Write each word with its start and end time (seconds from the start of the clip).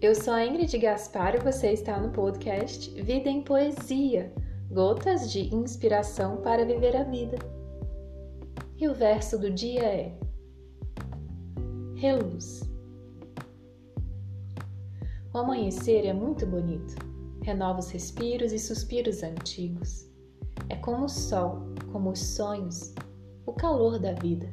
Eu 0.00 0.14
sou 0.14 0.32
a 0.32 0.46
Ingrid 0.46 0.78
Gaspar 0.78 1.34
e 1.34 1.40
você 1.40 1.72
está 1.72 1.98
no 1.98 2.10
podcast 2.10 2.88
Vida 3.02 3.28
em 3.28 3.42
Poesia 3.42 4.32
Gotas 4.70 5.32
de 5.32 5.52
inspiração 5.52 6.36
para 6.36 6.64
viver 6.64 6.96
a 6.96 7.02
vida. 7.02 7.36
E 8.76 8.86
o 8.86 8.94
verso 8.94 9.36
do 9.36 9.50
dia 9.50 9.82
é: 9.82 10.16
Reluz. 11.96 12.62
O 15.34 15.38
amanhecer 15.38 16.06
é 16.06 16.12
muito 16.12 16.46
bonito, 16.46 16.94
renova 17.42 17.80
os 17.80 17.90
respiros 17.90 18.52
e 18.52 18.58
suspiros 18.60 19.24
antigos. 19.24 20.08
É 20.68 20.76
como 20.76 21.06
o 21.06 21.08
sol, 21.08 21.74
como 21.90 22.10
os 22.10 22.20
sonhos, 22.20 22.94
o 23.44 23.52
calor 23.52 23.98
da 23.98 24.12
vida. 24.12 24.48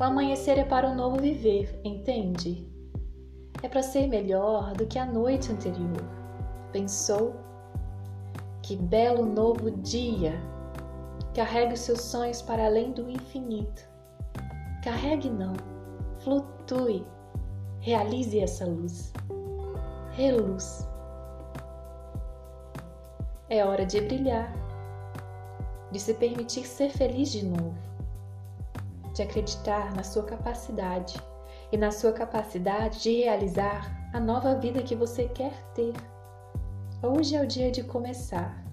O 0.00 0.02
amanhecer 0.02 0.56
é 0.58 0.64
para 0.64 0.88
um 0.88 0.94
novo 0.94 1.20
viver, 1.20 1.78
entende? 1.84 2.74
É 3.62 3.68
para 3.68 3.82
ser 3.82 4.06
melhor 4.06 4.72
do 4.74 4.86
que 4.86 4.98
a 4.98 5.06
noite 5.06 5.52
anterior. 5.52 6.04
Pensou? 6.72 7.34
Que 8.62 8.76
belo 8.76 9.24
novo 9.24 9.70
dia! 9.70 10.34
Carregue 11.34 11.74
os 11.74 11.80
seus 11.80 12.00
sonhos 12.00 12.40
para 12.42 12.66
além 12.66 12.92
do 12.92 13.10
infinito. 13.10 13.88
Carregue 14.82 15.28
não, 15.28 15.54
flutue, 16.20 17.04
realize 17.80 18.38
essa 18.38 18.64
luz. 18.64 19.12
Reluz. 20.12 20.88
É 23.48 23.64
hora 23.64 23.84
de 23.84 24.00
brilhar, 24.00 24.52
de 25.92 26.00
se 26.00 26.14
permitir 26.14 26.66
ser 26.66 26.90
feliz 26.90 27.30
de 27.30 27.44
novo 27.44 27.86
de 29.16 29.22
acreditar 29.22 29.94
na 29.94 30.02
sua 30.02 30.22
capacidade 30.24 31.18
e 31.72 31.76
na 31.76 31.90
sua 31.90 32.12
capacidade 32.12 33.02
de 33.02 33.22
realizar 33.22 34.10
a 34.12 34.20
nova 34.20 34.54
vida 34.54 34.82
que 34.82 34.94
você 34.94 35.28
quer 35.28 35.52
ter. 35.74 35.92
Hoje 37.02 37.36
é 37.36 37.42
o 37.42 37.46
dia 37.46 37.70
de 37.70 37.82
começar 37.82 38.64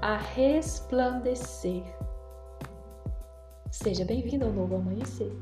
a 0.00 0.16
resplandecer. 0.16 1.84
Seja 3.70 4.04
bem-vindo 4.04 4.44
ao 4.44 4.52
novo 4.52 4.76
amanhecer. 4.76 5.32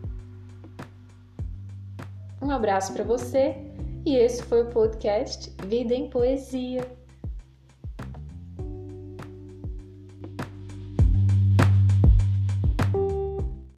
Um 2.43 2.51
abraço 2.51 2.93
para 2.93 3.05
você 3.05 3.57
e 4.05 4.17
esse 4.17 4.43
foi 4.43 4.63
o 4.63 4.71
podcast 4.71 5.51
Vida 5.67 5.95
em 5.95 6.09
Poesia. 6.09 7.00